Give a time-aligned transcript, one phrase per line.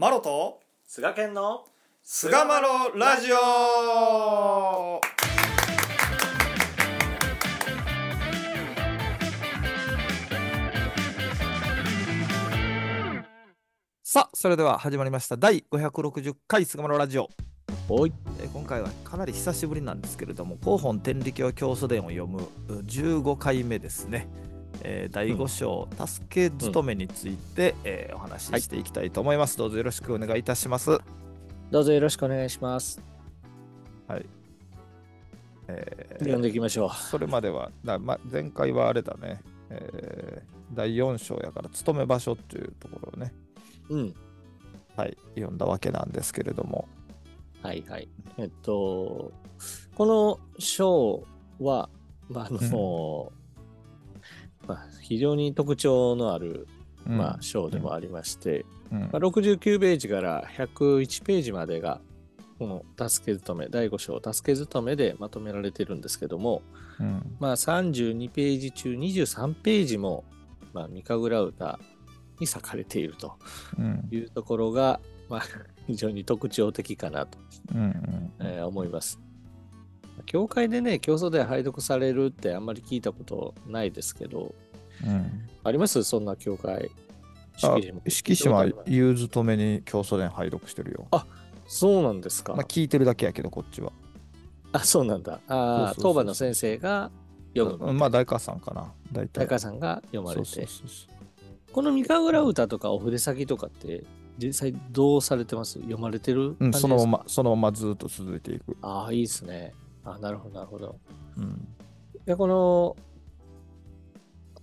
[0.00, 1.64] マロと菅健の
[2.04, 5.00] 菅マロラジオ。
[14.04, 15.36] さあそれでは始まりました。
[15.36, 17.28] 第560回菅マロラジオ。
[17.88, 18.12] おい。
[18.40, 24.28] えー今回はかなり久しぶりなんですけれども広本天理教教祖伝を読むう15回目ですね、
[24.82, 30.98] えー第5章、助け勤めについて、えーお話ししていきたいと思います、どうぞよろしくお願いいたします。
[31.70, 33.02] どうぞよろしくお願いします。
[35.68, 43.32] えー読んでいきましょそれまではだ、ま、前回はあれだね、えー第4章やから勤め場所っていうところをね、
[43.88, 44.14] ううん。
[44.96, 46.88] はい、読んだわけなんですけれども。
[47.62, 48.08] はいはい。
[48.36, 49.32] えっと
[49.94, 51.24] この章
[51.58, 51.88] は、
[52.28, 53.32] まああの
[54.68, 56.68] まあ、非常に特徴のある、
[57.06, 59.00] まあ、章でもありまして、うん。
[59.00, 62.00] まあ、69ページから101ページまでが
[62.58, 66.62] この助け勤め第5章助け勤めでまとめられているんですけども、
[67.00, 67.36] うん。
[67.40, 70.24] まあ、32ページ中23ページも、
[70.74, 71.80] まあ、ミカグラウタ
[72.38, 73.38] に割かれていると
[73.78, 74.06] うん。
[74.12, 75.42] いうところが、まあ、
[75.86, 77.38] 非常に特徴的かなと、
[77.74, 79.18] うんうんえー思います。
[80.26, 84.54] 教会でね、競争で拝読されるってあんまり聞いたことないですけど、
[85.04, 86.02] うんあります？
[86.02, 86.90] そんな教会？
[87.62, 91.08] あ式も色紙は聞いたことある融通止めに教祖伝拝読してるよ。
[91.66, 92.54] そうなんですか。
[92.54, 93.92] まあ聞いてるだけやけどこっちは。
[94.72, 95.40] あ、そうなんだ。
[95.48, 97.10] あ当番の先生が
[97.54, 97.86] 読む。
[97.86, 98.92] うんまあ大川さんかな。
[99.12, 99.44] 大体。
[99.44, 100.46] 大川さんが読まれて。
[100.46, 101.14] そうそうそう
[101.72, 104.04] このミカグラ歌とかお筆先とかって
[104.38, 105.74] 実際どうされてます？
[105.80, 108.76] 読まれてるうん、そのままそのままずっと続いていく。
[108.80, 109.74] ああ、いいですね。
[110.04, 110.96] あなるほど、なるほど。
[111.36, 111.68] うん
[112.24, 112.96] で、この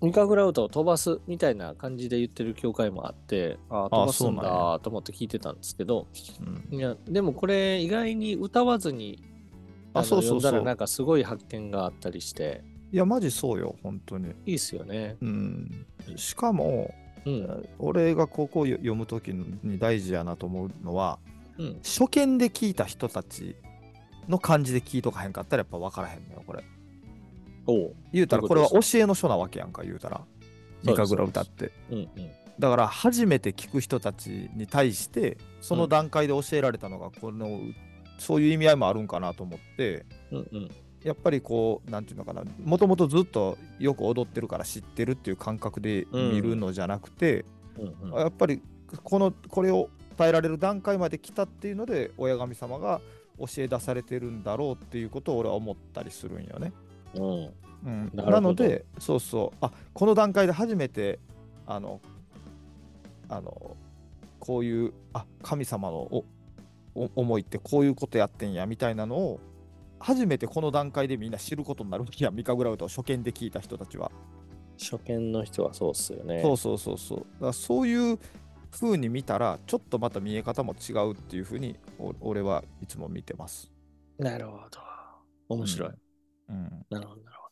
[0.05, 6.07] ミカグラ歌を飛ばすみたいな感じで言ってる教会もあって、ああ、飛ばすんそうなんだと思って聞いてたんですけど、
[6.71, 9.23] うんいや、でもこれ意外に歌わずに
[9.93, 14.29] あのそうそうなんかすごい発見があったりして、いやマジそうよ本当に。
[14.45, 15.17] いいっすよね。
[15.21, 16.93] うん、しかも、
[17.25, 17.69] うん。
[17.79, 21.17] 俺がここを読む時に大事やなと思うのは
[21.57, 21.79] うん。
[21.83, 23.55] 初見で聞いた人たち
[24.27, 26.63] の感じで聞いとかへんかったらやっぱ分からへんのよこれ。
[27.67, 27.95] おう。
[28.11, 30.17] 言うたらこれは教えの書なわけやんか言うたら。
[30.17, 30.37] そうで
[30.83, 31.71] すミカグラ歌って。
[31.89, 32.09] うんうん。
[32.59, 37.59] だから初めて聞く人たちに対してその段階で教えられたのがこの、
[38.17, 40.71] そういう意味合いもあるんかなと思ってうんうん。
[41.03, 47.45] やっぱりこうなんていうのかなもともとずっとよく踊ってるから知ってるっていう感覚で見るのじゃなくて、
[47.77, 48.19] うんうん。
[48.19, 48.61] やっぱり
[49.03, 53.01] このこれを伝えられる段階まで来たっていうので親神様が
[53.37, 56.71] 教え出されてるんだろうっていうことを俺は思ったりするんよね。
[57.15, 57.53] うん。
[57.85, 61.19] うん、ななのでそうそうあこの段階で初めて
[61.67, 62.01] あの
[63.29, 63.77] あの
[64.39, 66.25] こういうあ神様のお
[66.95, 69.39] お思いってこういうことやってんやみたいなのを
[69.99, 74.11] 初めてこの段階でみんな知ることになるわけやミカグラウトを初見で聞いた人たちは、
[74.77, 76.41] 初見の人はそうっすよね。
[76.41, 78.19] そうそうそうそうだからそういう
[78.71, 83.71] 風に見たらちょっとまた見え方も違うっていう風にお俺はいつも見てます、
[84.17, 84.79] なるほど。
[85.49, 85.89] 面白い。
[85.89, 85.95] うん、
[86.47, 87.49] なるほど、なるほ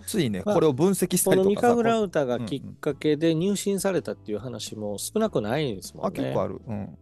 [0.00, 0.04] ど。
[0.06, 6.08] ついねまあこれを分析したこりとかさのミカグラウタがうんうんきっかけで入信されたっていう話も少なくないんですもんね。
[6.08, 6.98] あ結構あるうん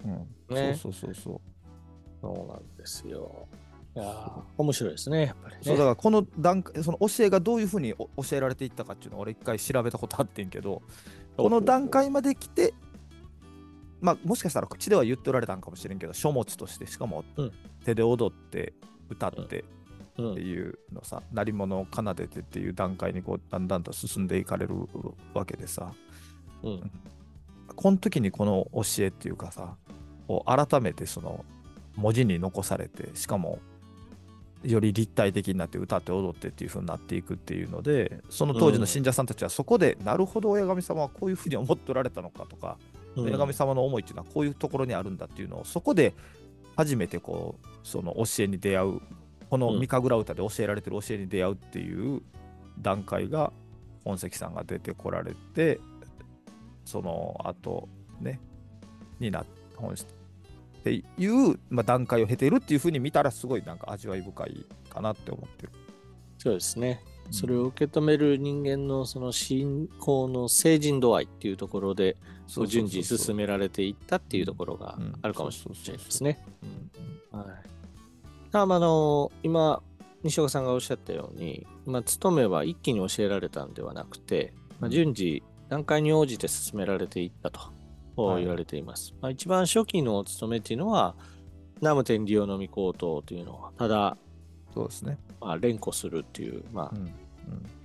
[0.50, 1.40] うん、ねそうそうそうそう
[2.20, 3.48] そうなんですよ。
[3.96, 5.60] いやー面白いですね、やっぱりね。
[5.62, 10.82] そうだからこの段階その教えがどういうふうにお教えられていったかっていうのを俺一回調べたことあってんけど
[11.36, 12.74] この段階まで来て
[14.00, 17.52] まあもしかしたら口では言っておられたんかもしれんけど書物としてしかもうん
[17.84, 18.72] 手で踊って
[19.10, 19.83] 歌ってうん
[20.14, 24.74] っていうのさ、鳴り物を奏でてっていう段階にこうだんだんと進んでいかれる
[25.34, 25.92] わけでさ。
[26.62, 26.90] うん。
[27.76, 29.74] この時にこの教えっていうかさ
[30.28, 31.44] を改めてその
[31.96, 33.58] 文字に残されてしかも
[34.62, 42.78] より立体的になって歌って踊ってっていう風になっていくっていうのでその当時の信者さんたちはそこで、なるほど親神様はこういうふうに思っておられたのかとか、
[43.16, 43.24] うん。
[43.24, 46.14] 親神様の思いっていうのはこういうところにあるんだっていうのをそこで
[46.76, 49.00] 初めてこうその教えに出会う
[49.54, 52.22] このうんミカグラ歌で教えられてる教えに出会うっていう
[52.80, 53.52] 段階が
[54.02, 55.78] 本関さんが出てこられて
[56.84, 57.88] その後
[58.20, 58.40] ね
[59.20, 59.46] にな
[59.76, 59.96] 本っ
[60.82, 65.72] ていう、まあ、段階を経ているっていうふうに見たらすごいなんか味わい深いかなって思ってる。
[66.38, 67.00] そうですね。
[67.06, 72.16] うんそれを受け止める人間のその信仰の成人度合いっていうところで、
[72.68, 76.44] 順次進められていったっていうところがうんあるかもしれないですね。
[77.32, 77.74] うんはい。
[78.60, 79.82] ああの今
[80.22, 87.60] 西岡さんがおっしゃったように、まあ、勤めは一気に教えられたんではなくて、まあ、順次段階に応じて進められていったと
[88.16, 89.14] と言われています。
[89.20, 91.16] まあ、一番初期のお勤めっていうのは、
[91.80, 94.16] 南無天理用の御口頭というのをただ、
[94.72, 95.18] そうですね。
[95.40, 97.12] まあ、連呼するっていう、まあう、ん。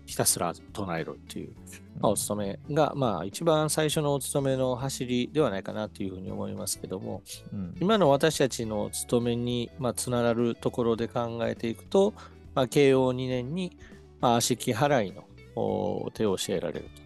[0.09, 1.53] ひたすら唱えろっていう、
[1.99, 7.21] まあ、お勤めが、まあ、一番最初のお勤めの走りではないかなというふうに思いますけども、
[7.53, 7.75] うん。
[7.79, 12.15] 今の私たちのお勤めに、まあ、つながるところで考えていくと、
[12.55, 13.77] まあ、慶応2年に、
[14.19, 15.25] まあ、足木払いの
[15.55, 17.01] お手を教えられると。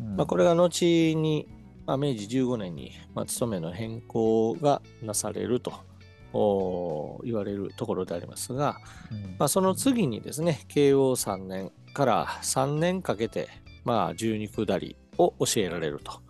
[0.00, 1.46] うんまあ、これが後に、
[1.84, 5.97] まあ、明治15年に、まあ、勤めの変更がなされるとお
[6.32, 8.76] 言われるところでありますが、
[9.10, 9.36] うん。
[9.38, 13.48] まあ、その次にですね、慶応3年から3年かけて、
[13.84, 16.20] まあ、十二下りを教えられると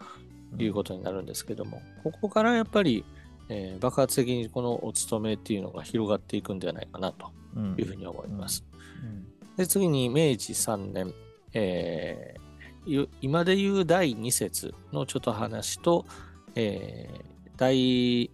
[0.62, 3.04] いうことになるんですけども、ここからやっぱり、
[3.48, 7.74] えー爆発的にこのお勤めっていうのが広がっていくんではないかなとうん。
[7.78, 8.64] いうふうに思います。
[9.02, 9.26] うん。
[9.56, 11.14] で、次に明治3年、
[11.54, 12.48] えー
[12.86, 16.06] ゆ今で言う第2節のちょっと話と、
[16.54, 17.28] えー
[17.58, 18.30] 第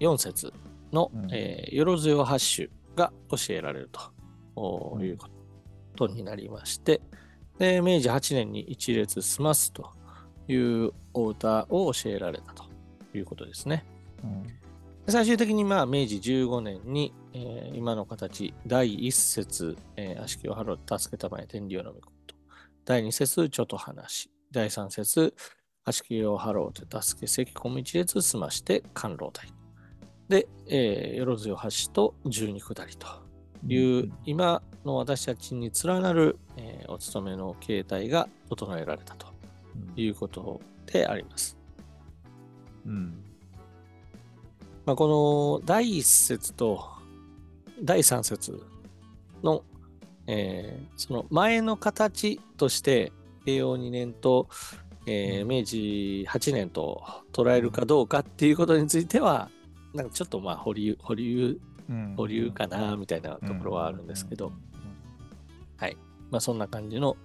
[0.00, 0.52] 4節
[0.92, 5.28] の、うんえーよろずよ八種が教えられるというこ
[5.96, 7.00] とになりまして、
[7.58, 9.90] で明治8年に一列済ますと
[10.48, 12.64] いうお歌を教えられたと
[13.14, 13.84] いうことですね。
[14.22, 14.42] うん
[15.06, 22.34] で最終的にまあ明治15年に、えー今の形、第1節、えー、悪しきを払う助けたまえ天理を飲み込むと。
[22.86, 24.30] 第2節、ちょっと話。
[24.50, 25.34] 第3節、
[25.84, 29.63] 悪しきを払うて助け、関小道列済まして甘露台。
[30.28, 33.06] で、えー、よろずよ橋と十二下りと
[33.66, 39.26] いう、今の私たちに連なる、えーお勤めの形態が整えられたと
[39.96, 41.56] いうことであります。
[42.86, 43.24] うん。
[44.86, 46.84] まあ、この第1節と
[47.82, 48.62] 第3節
[49.42, 49.64] の、
[50.26, 53.12] えーその前の形として
[53.44, 54.48] 慶応2年と、
[55.06, 59.50] えー明治8年と捉えるかどうかっていうことについては
[59.94, 61.58] なんかちょっとまあ保留保留
[61.88, 62.14] うん。
[62.16, 64.52] 保留かなみたいなところはあるんですけど、
[65.76, 65.96] はい。
[66.30, 67.16] まあ、そんな感じの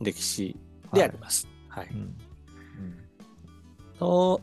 [0.00, 0.56] 歴史
[0.92, 1.48] であります。
[1.68, 1.88] はい。
[1.90, 1.96] うん。
[1.98, 2.16] うん。
[3.98, 4.40] と、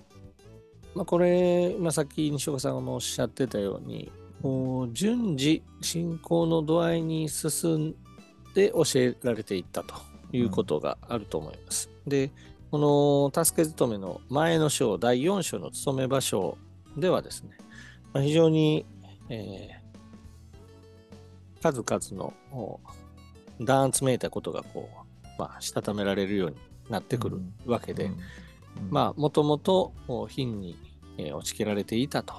[0.94, 4.12] まあ、これ、まあ、さっき西岡さんがおっしゃってたように、
[4.42, 7.96] こう順次進行の度合いに進ん
[8.56, 9.94] で教えられていったと
[10.32, 11.90] いうことがあると思います。
[12.08, 12.32] で、
[12.72, 16.58] この助け勤めの前の章、第4章の勤め場所
[16.98, 17.58] ではですね、
[18.14, 18.86] まあ、非常に、
[19.30, 19.82] えー
[21.62, 22.80] 数々のお
[23.64, 26.56] 弾圧めいたことがこう、まあ、したためられるように
[26.90, 28.18] なってくるわけで、うん
[28.90, 29.94] まあ、もともと
[30.28, 30.76] 貧に、
[31.20, 32.34] えー落ちきられていたと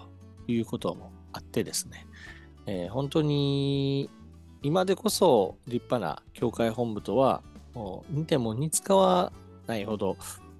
[0.48, 2.04] いうこともあってですね、
[2.66, 4.10] えー本当に
[4.62, 7.42] 今でこそ立派な教会本部とは
[8.10, 9.32] 似ても似つかわ
[9.68, 10.16] ないほど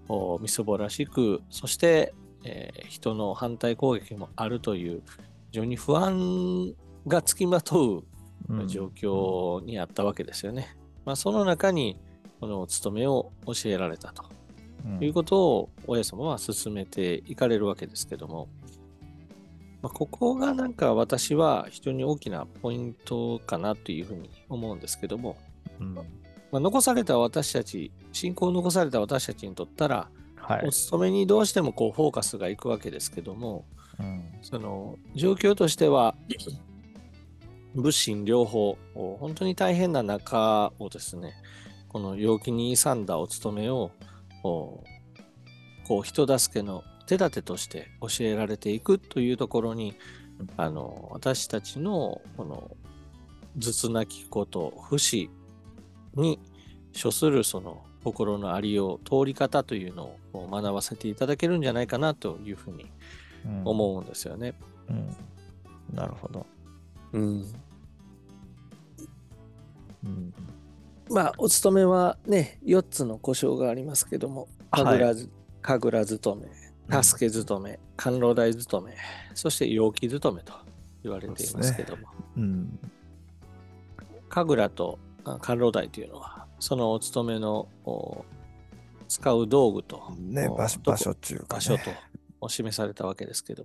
[0.09, 5.03] おみそぼらしく、そして、えー人の反対攻撃もあるという
[5.51, 6.75] 非常に不安
[7.07, 8.05] がつきまとう
[8.49, 8.69] うん。
[8.69, 10.77] 状況にあったわけですよね。
[11.05, 11.97] まあ、その中に
[12.41, 14.25] このお勤めを教えられたと。
[15.01, 18.49] いうことを親様は進めていかれるわけですけども、
[19.81, 25.37] まあ、ここがなんか私は非常に大きなポイントかなというふうに思うんですけども、
[25.79, 25.95] うん。
[25.95, 26.03] ま
[26.55, 30.09] あ、残された私たち、信仰を残された私たちにとったら、
[30.43, 30.67] はい。
[30.67, 33.65] お勤めにどうしてもこうフォーカスがいくわけですけども、
[33.99, 34.23] うん。
[34.43, 36.15] その状況としては、
[37.75, 41.35] 物心両方、本当に大変な中をですね、
[41.89, 43.93] この陽気に勇んだお勤めを、
[44.43, 44.89] こう
[45.87, 49.95] こう人助けの手立てとして教えられていくというところに、
[50.57, 52.77] あの私たちのこの
[53.59, 55.31] 頭痛なきこと、不死
[56.15, 56.41] に
[57.01, 62.91] 処するその心のありよう、通り方というのを学ばせていただけるんじゃないかなというふうに
[63.45, 63.63] うん。
[63.65, 64.55] 思うんですよね。
[64.89, 65.17] うん。
[65.95, 66.47] なるほど。
[67.13, 67.45] うん、
[70.05, 70.35] うん。
[71.11, 75.31] まあ、お勤めはね、4つの故障がありますけども、神楽ず、
[75.61, 76.43] 神楽勤
[76.89, 78.97] め、助け勤め、甘露台勤め、
[79.35, 80.55] そして陽気勤めと
[81.03, 82.79] 言われていますけども、うん。
[84.29, 88.25] 神楽とあ甘露台というのは、そのお勤めのお
[89.09, 91.91] 使う道具と、おね場所っていうか、ね、場所と
[92.41, 93.65] お示されたわけですけど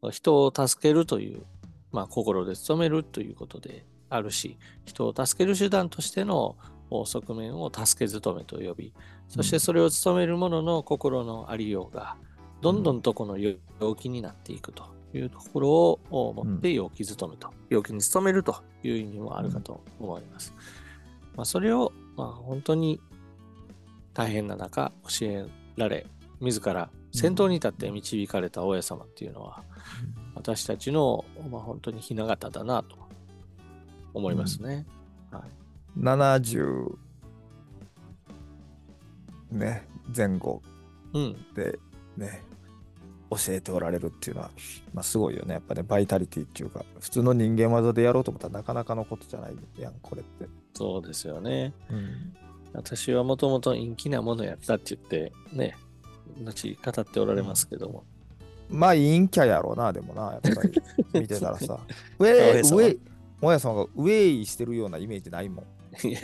[0.00, 1.42] も、人を助けるという、
[1.90, 6.56] まあ、心で努めるということであるし、人を助ける手段としての
[6.88, 8.94] お側面を助け勤めと呼び、
[9.26, 12.16] そしてそれを務める者の心のありようが、
[12.60, 13.56] どんどんとこの陽
[13.96, 15.70] 気になっていくというところ
[16.16, 20.54] を持って陽気勤めと、陽気に努めるという意味もあるかと思います。
[21.36, 23.00] まあ、それを、まあ、本当に
[24.12, 26.06] 大変な中教えられ、
[26.40, 29.62] 自ら先頭に立って導かれた大家様っていうのは、
[30.34, 32.96] 私たちの、まあ、本当に雛形だなと
[34.12, 34.86] 思いますね。
[35.30, 36.96] はい、70
[39.50, 40.62] ね前後
[41.54, 41.78] で
[42.16, 42.53] ね、うん、
[43.36, 44.50] 教えておられるっていうのは、
[44.92, 45.54] まあ、すごいよね。
[45.54, 50.46] やっぱねバイタリティっていうか普通の人間技でやろうと思ったらなかなかのことじゃないやんこれって。
[50.74, 52.34] そうですよね、うん、
[52.72, 55.76] 私はもともと陰気なものやったって言ってね
[56.42, 58.04] 後語っておられますけども、
[58.70, 60.82] うん、まあ陰キャやろうなでもなやっぱり。
[61.20, 61.78] 見てたらさ。
[62.18, 63.00] ウェイウェイ
[63.40, 66.06] もやさんがウェイしてるようなイメージないもん。
[66.06, 66.18] いや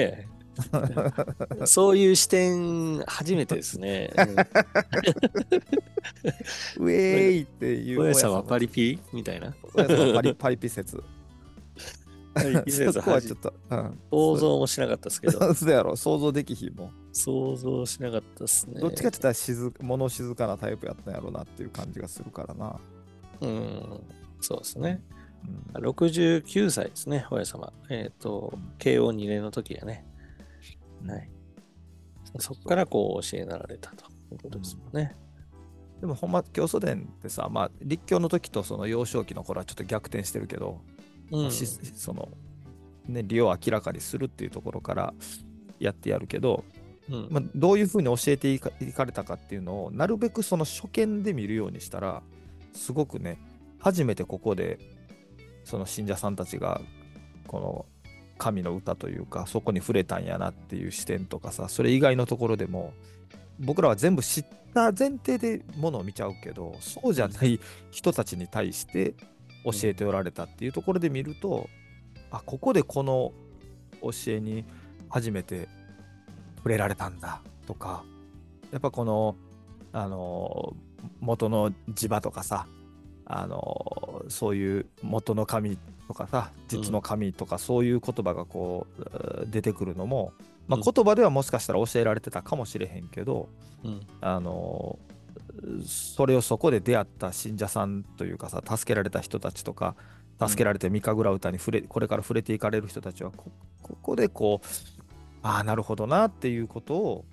[1.67, 4.11] そういう視点、初めてですね。
[6.79, 8.01] ウェイっていう。
[8.03, 9.55] おやさんはパリピみたいな？
[9.75, 11.03] おやさんはパリ パリピ説。
[12.35, 15.53] パリピ説はちょっと、うん、想像もしなかったですけど。
[15.55, 16.93] そうやろ、想像できひんもん。
[17.13, 18.81] 想像しなかったですね。
[18.81, 22.81] どっちかって言ったら静物静かなタイプやったんやろうなっていう感じがするからな。
[23.41, 24.01] うん、
[24.41, 25.03] そうですね。
[25.75, 27.73] うん、69歳ですね、おや様。
[27.89, 30.05] えっ、ー、と、慶応2年の時やね。
[31.07, 31.31] はい。
[32.39, 35.17] そこからこう教えなられたということですもんね。
[35.95, 40.81] うん、でもほんま教祖伝ってさ、まあ、立教の時とその幼少期の頃はちょっと逆転してるけど、
[41.33, 42.29] うん、その
[43.11, 45.15] ね、利を明らかにするっていうところから
[45.79, 46.65] やってやるけど、
[47.11, 48.71] うん、まあ、どういうふうに教えていか
[49.05, 52.23] れたかっていうのをなるべくその初見で見るようにしたら
[52.73, 53.39] すごくね
[53.81, 54.79] 初めてここで
[55.65, 56.81] その信者さんたちが
[57.47, 57.87] この
[58.41, 62.95] 神の歌というかそこに触れたんやなっていう視点とかさそれ以外のところでも
[63.61, 64.45] 僕らは全部知っ
[64.75, 69.15] た前提でものを見ちゃうけどそうじゃない人たちに対して
[69.63, 71.69] 教えておられたっていうところで見ると
[72.31, 73.33] あここでこの
[74.01, 74.65] 教えに
[75.11, 75.69] 初めて
[76.57, 78.05] 触れられたんだとか
[78.73, 79.37] やっぱこの
[79.93, 80.75] あの
[81.21, 82.67] 元の地場とかさ
[83.27, 85.77] あのそういう元の神
[86.11, 90.33] とかさ実の神とかそういう言葉がこう出てくるのも、
[90.67, 93.49] まあ、言葉ではもしかしたら教えられてたかもしれへんけど、
[93.85, 94.99] うん、あの
[95.87, 99.95] それをそこで出会った信者さんというかさ助けられた人たちとか
[100.45, 104.67] 助けられて三神楽歌に触れこれから触れていかれる人たちはここでこう
[105.45, 107.25] ああなるほどなっていうことを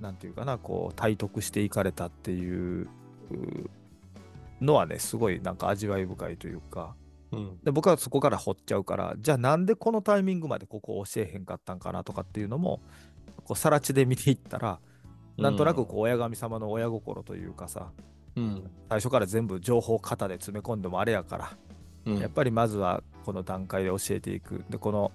[0.00, 2.88] 何て言うかなこう体得していかれたっていう
[4.60, 6.96] のはねすごいなんか味わい深いというか、
[7.32, 12.80] うん、で僕はそこから掘っちゃうからじゃあなんでこのタイミングまでここ教えへんかったんかなとかっていうのも
[13.44, 14.80] こう更地で見ていったら
[15.38, 17.92] なんとなくこう親神様の親心というかさ、
[18.36, 21.56] うん、最初から全部情報型で詰め込んでもあれやから、
[22.06, 24.64] うん、やっぱりまずはこの段階で教えていく。
[24.68, 25.12] でこの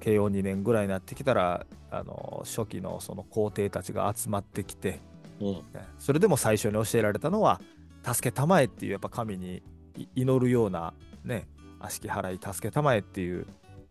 [0.00, 5.00] 慶応2年ぐらいになってきたらあの初期のその皇帝たちが集まってきて、
[5.40, 5.62] うん、
[5.98, 7.60] それでも最初に教えられたのは
[8.04, 9.62] 助けたまえっていうやっぱ神に
[10.16, 10.92] 祈るような
[11.24, 11.46] ね
[11.82, 13.46] 悪しき払い助けたまえっていう、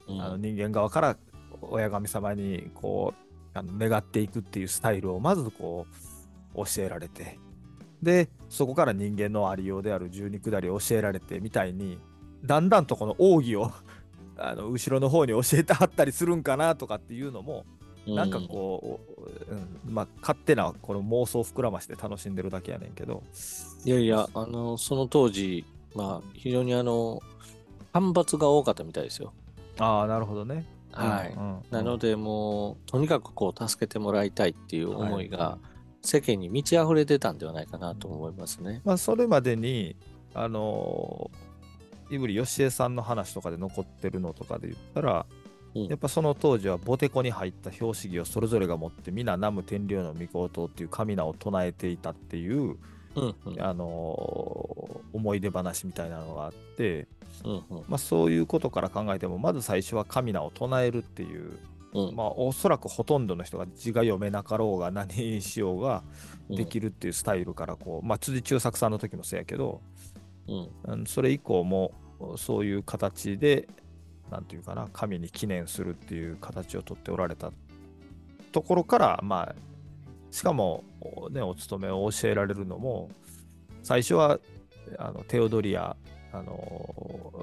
[0.07, 1.17] うん、あの人間側から
[1.61, 5.85] 親神様にこうあの願っていくっていうスタイルをまずこ
[6.55, 7.37] う教えられて
[8.01, 11.99] でそこから人間のありようである十二下りを教えられてみたいに
[12.43, 13.71] だんだんとこの奥義を
[14.37, 17.65] あの後ろの方に教えてはったりするんかなとかっていうのも
[18.07, 18.99] なんかこ
[19.49, 23.21] う、うん、まあ勝手なこの妄想膨らまして楽しんでるだけやねんけど
[23.85, 27.21] いやいやあのその当時まあ非常にあの
[27.93, 29.33] 反発が多かったみたいですよ。
[29.79, 30.65] ああなるほどね。
[30.91, 35.57] はい、うんうん、なのでもうとにかくこう助けてもらいたいっていう思いが
[36.01, 39.95] 世間に満ち溢れてたんではないかなと思いますね、まあそれまでに
[40.33, 41.31] あの
[42.09, 45.25] いぶりよしえさんの話とかで残ってるのとかで言ったら
[45.73, 52.77] やっぱその当時はボテコに入った標識をそれぞれが持って皆南無天領の御事塔っていう神名を唱えていたっていう、
[53.15, 57.07] うんうん、あのー、思い出話みたいなのがあって、
[57.43, 61.57] うんうん、まあ、そういうことから考えてもまず最初は神名を唱えるっていう、
[61.93, 66.03] うん、まあ、おそらくほとんどの人が字が読めなかろうが何にしようが
[66.49, 69.81] できるっていうスタイルからこう、まあ、辻中作さんの時もそうやけど、
[70.47, 71.93] うん、それ以降も
[72.37, 73.67] そういう形で
[74.31, 77.51] なんていうかな、神に記念するっていう形をとっておられた
[78.53, 79.55] ところから、まあ、
[80.31, 80.83] しかも、
[81.31, 83.09] ね、お勤めを教えられるのも、
[83.83, 84.39] 最初は
[84.97, 85.95] あのテオドリア、
[86.33, 87.33] あの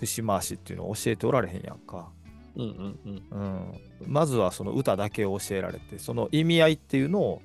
[0.00, 2.10] 節回しっていうのを教えておられへんやんか。
[2.56, 3.40] うんうんうん。
[3.40, 7.42] うん、まずはその歌だけを教えられてその意味合いっていうのを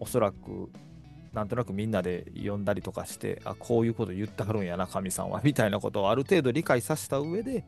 [0.00, 0.70] おそらく
[1.32, 7.64] なんとなくみんなで読んだりとかしてあこういうこと言ってはるんやな神さんはみたいなことをある程度理解させた上で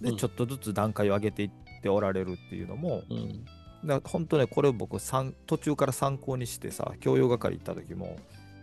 [0.00, 1.50] で、うん、ちょっとずつ段階を上げていっ
[1.82, 3.44] ておられるっていうのも、うん、
[3.84, 8.16] だ本当ね、これを僕参、途中から参考にしてさ、教養係行った時も、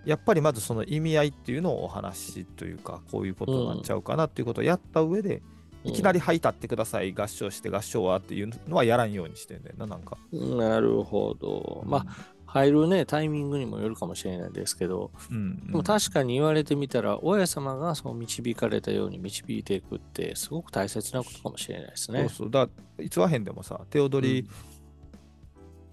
[0.05, 5.41] やっぱりまずその意味合いっていうのをお話というか、こういうことになっちゃうかなっていうことをやった上で、
[5.83, 10.17] いきなり「はい立ってください合唱して合唱は」っていうのはやらんようにしてんだよななんか。
[10.31, 11.83] なるほど。
[11.85, 22.19] まあ、入るね、タイミングにもよるかもしれないですけど、うん、でも確かに言われてみたら、親様がそう導かれたように導いていくって、すごく大切なことかもしれないですね。
[22.21, 22.49] そうそう。
[22.49, 24.47] だから逸話編でもさ手踊り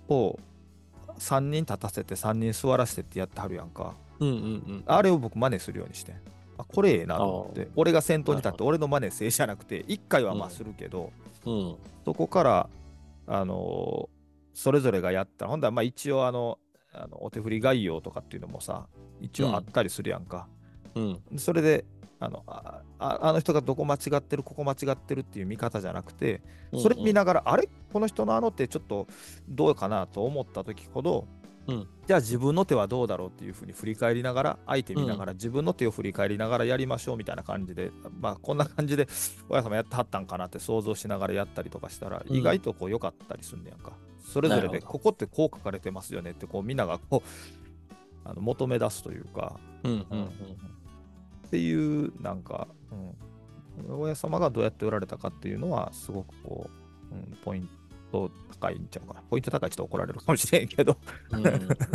[0.09, 0.39] を
[1.19, 3.95] 3人立たせて3人座らせてってやってはるやんか。
[4.21, 4.85] うんうんうん。
[4.87, 6.17] あれを僕真似するようにしてん。
[6.59, 7.69] あこれええなと思って。
[7.77, 11.13] 俺が先頭に立って俺の真似せいじゃなくて1回はまあするけど、
[11.45, 11.77] うん。
[12.05, 12.69] そこから
[13.27, 14.23] あのー
[14.55, 16.59] それぞれがやったほんだらまあ一応あの
[16.93, 18.87] あのお手振り概要とかっていうのもさ
[19.19, 20.47] 一応あったりするやんか、
[20.95, 21.21] うん。
[21.39, 21.87] それで
[22.25, 26.41] あのあああの人がどこ間違ってるここ間違ってるっていう見方じゃなくて
[26.81, 27.69] それ見ながら、あれ？
[27.93, 29.09] この人のあの手ちょっと
[29.49, 31.27] どうかなと思った時ほど、
[31.67, 31.89] うん。
[32.07, 39.09] じゃあ自分の手はどうだろうっていうふうに振り返りながら相手見ながら、自分の手を振り返りながらやりましょうみたいな感じでまあこんな感じで
[39.49, 42.37] 親様やってはったんかなって想像しながらやったりとかしたら、うん。
[42.37, 43.93] 意外とこう良かったりすんねやんか。
[44.25, 47.29] それぞれでここってこう書かれてますよねってこうみんながこう
[48.25, 50.31] あの求め出すというか、うんうんうん。
[51.53, 52.67] っていうなんか、
[53.87, 56.71] うん、親様がどうやっておられたかっていうのはすごくこ
[57.13, 57.69] う、うん、ポイン
[58.11, 59.21] ト高いんちゃうかな。
[59.29, 60.97] ポイント高いちょっと怒られるかもしれんけど、
[61.31, 61.41] うん、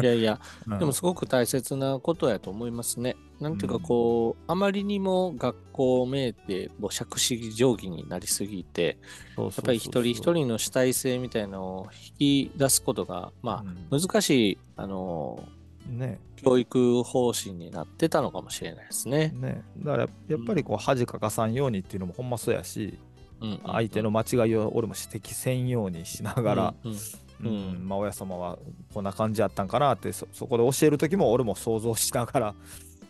[0.03, 0.77] いやいや、 うん。
[0.77, 3.15] でもすごく大切なことやと思いますね。
[3.39, 3.81] なんていうかうん。
[3.81, 8.99] こう、あまりにも学校めいて、もう杓子定規になりすぎて、
[9.37, 11.87] ややっぱり一人一人の主体性みたいなのを
[12.19, 15.43] 引き出すことが、まあ、難しい、あの、
[15.87, 16.19] ね。
[16.35, 19.33] 教育方針になってたのかもしれないですね。
[19.35, 19.63] ね。
[19.79, 22.97] だからややっぱりこう恥かかさんようにっていうのもほんまそうやし、
[23.41, 23.59] うんうんうん。
[23.65, 26.97] 相手の間違いを俺も指摘せんようにしながら、うんうん
[27.41, 27.47] うん。
[27.47, 27.49] う
[27.83, 28.57] んまあ、親様は
[28.93, 32.55] こんな感じやったんかなってそそこで教える時も俺も想像しながら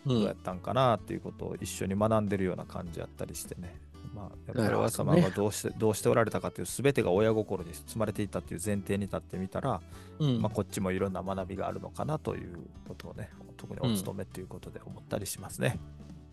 [0.06, 0.20] うん。
[0.20, 3.76] どうやったんかなっていうことを一緒に学んでるような感じやったりしてね。
[4.18, 9.80] まあ、やっぱり様がどうして,、どうしておられたかっていう全てが親心に包まれていたっていう前提に立ってみたら、
[10.20, 10.42] うん。
[10.42, 15.80] まあ、こっちもいろんな学びがあるのかなということをね特にお勤めっていうことで思ったりしますね。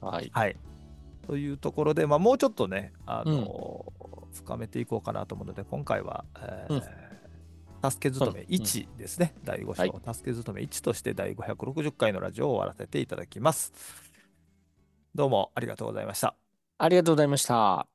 [0.00, 0.30] はい。
[0.32, 0.56] はい。
[1.26, 3.92] というところで、まあ、もうちょっとね、あの
[4.32, 7.04] 深めていこうかなと思うので、今回は、えー
[7.90, 10.14] 助け勤め1ですね、第5章、はい。
[10.14, 13.74] 助け勤め1として第560回のラジオを終わらせていただきます。
[15.14, 16.43] どうもありがとうございました。
[16.78, 17.88] ありがとうございました。